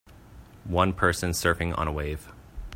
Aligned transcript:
One 0.65 0.93
person 0.93 1.29
surfing 1.29 1.77
on 1.77 1.87
a 1.87 1.91
wave. 1.91 2.27